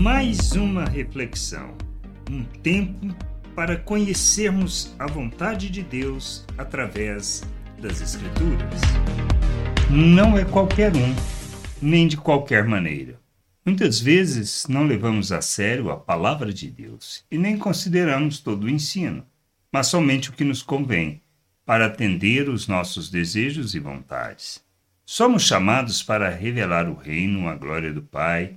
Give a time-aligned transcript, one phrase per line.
[0.00, 1.76] Mais uma reflexão,
[2.30, 3.14] um tempo
[3.54, 7.42] para conhecermos a vontade de Deus através
[7.78, 8.80] das Escrituras.
[9.90, 11.14] Não é qualquer um,
[11.82, 13.20] nem de qualquer maneira.
[13.62, 18.70] Muitas vezes não levamos a sério a palavra de Deus e nem consideramos todo o
[18.70, 19.22] ensino,
[19.70, 21.20] mas somente o que nos convém
[21.66, 24.64] para atender os nossos desejos e vontades.
[25.04, 28.56] Somos chamados para revelar o reino, a glória do Pai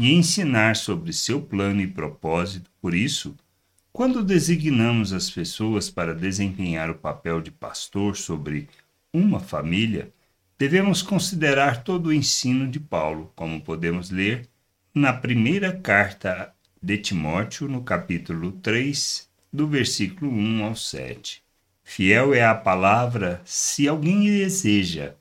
[0.00, 2.70] e ensinar sobre seu plano e propósito.
[2.80, 3.36] Por isso,
[3.92, 8.66] quando designamos as pessoas para desempenhar o papel de pastor sobre
[9.12, 10.10] uma família,
[10.58, 14.48] devemos considerar todo o ensino de Paulo, como podemos ler
[14.94, 16.50] na primeira carta
[16.82, 21.42] de Timóteo, no capítulo 3, do versículo 1 ao 7.
[21.84, 25.14] Fiel é a palavra se alguém deseja.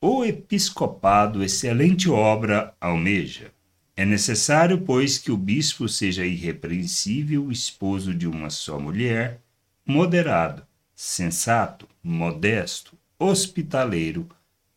[0.00, 3.55] O episcopado excelente obra almeja.
[3.98, 9.40] É necessário, pois, que o bispo seja irrepreensível, esposo de uma só mulher,
[9.86, 14.28] moderado, sensato, modesto, hospitaleiro,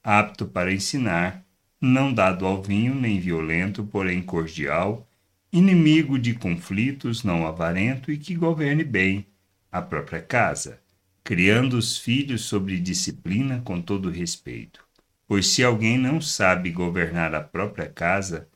[0.01, 1.45] apto para ensinar,
[1.81, 5.05] não dado ao vinho nem violento, porém cordial,
[5.51, 9.27] inimigo de conflitos, não avarento e que governe bem
[9.69, 10.79] a própria casa,
[11.25, 14.81] criando os filhos sobre disciplina com todo respeito.
[15.27, 18.47] Pois se alguém não sabe governar a própria casa,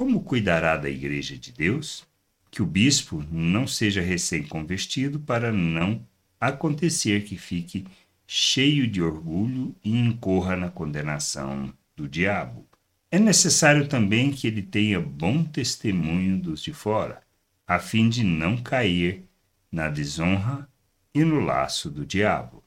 [0.00, 2.06] como cuidará da Igreja de Deus?
[2.50, 6.02] Que o bispo não seja recém-convertido para não
[6.40, 7.86] acontecer que fique
[8.26, 12.66] cheio de orgulho e incorra na condenação do diabo.
[13.10, 17.20] É necessário também que ele tenha bom testemunho dos de fora,
[17.66, 19.28] a fim de não cair
[19.70, 20.66] na desonra
[21.14, 22.64] e no laço do diabo.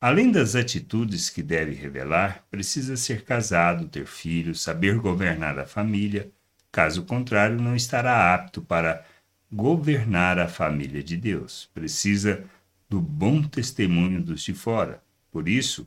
[0.00, 6.30] Além das atitudes que deve revelar, precisa ser casado, ter filhos, saber governar a família,
[6.72, 9.04] Caso contrário, não estará apto para
[9.52, 11.68] governar a família de Deus.
[11.74, 12.44] Precisa
[12.88, 15.02] do bom testemunho dos de fora.
[15.30, 15.86] Por isso,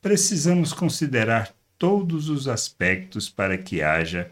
[0.00, 4.30] precisamos considerar todos os aspectos para que haja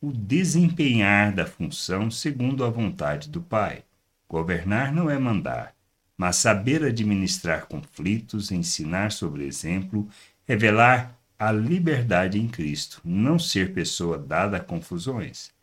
[0.00, 3.84] o desempenhar da função segundo a vontade do Pai.
[4.28, 5.74] Governar não é mandar,
[6.16, 10.08] mas saber administrar conflitos, ensinar sobre exemplo,
[10.46, 15.53] revelar a liberdade em Cristo, não ser pessoa dada a confusões,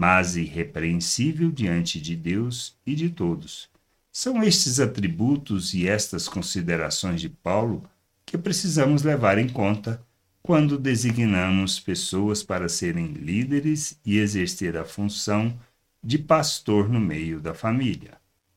[0.00, 3.68] mas irrepreensível diante de Deus e de todos.
[4.10, 7.84] São estes atributos e estas considerações de Paulo
[8.24, 10.02] que precisamos levar em conta
[10.42, 15.60] quando designamos pessoas para serem líderes e exercer a função
[16.02, 18.12] de pastor no meio da família.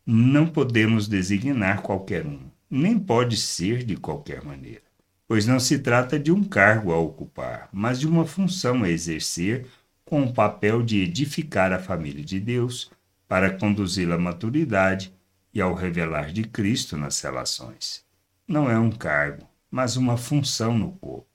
[0.06, 2.40] Não podemos designar qualquer um,
[2.72, 4.94] nem pode ser de qualquer maneira
[5.26, 9.66] pois não se trata de um cargo a ocupar, mas de uma função a exercer
[10.14, 12.92] com o papel de edificar a família de Deus
[13.28, 15.12] para conduzi-la à maturidade
[15.52, 18.06] e ao revelar de Cristo nas relações.
[18.48, 21.26] Não é um cargo, mas uma função no corpo,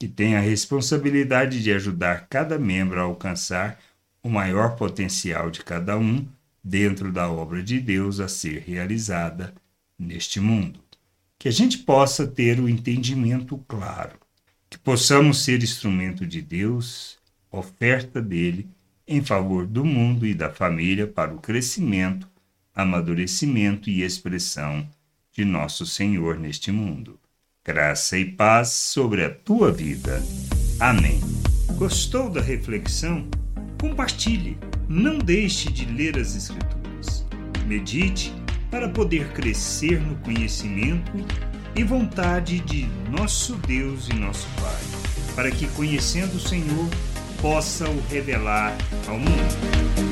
[0.00, 3.78] que tem a responsabilidade de ajudar cada membro a alcançar
[4.20, 6.26] o maior potencial de cada um
[6.60, 9.54] dentro da obra de Deus a ser realizada
[9.96, 10.80] neste mundo
[11.38, 14.18] que a gente possa ter o entendimento claro,
[14.68, 17.22] que possamos ser instrumento de Deus,
[17.58, 18.68] oferta dele
[19.06, 22.28] em favor do mundo e da família para o crescimento,
[22.74, 24.86] amadurecimento e expressão
[25.32, 27.18] de nosso Senhor neste mundo.
[27.64, 30.22] Graça e paz sobre a tua vida.
[30.80, 31.20] Amém.
[31.76, 33.26] Gostou da reflexão?
[33.80, 34.56] Compartilhe.
[34.88, 37.26] Não deixe de ler as Escrituras.
[37.66, 38.32] Medite
[38.70, 41.12] para poder crescer no conhecimento
[41.76, 46.88] e vontade de nosso Deus e nosso Pai, para que, conhecendo o Senhor,
[47.44, 48.74] possa o revelar
[49.06, 50.03] ao mundo.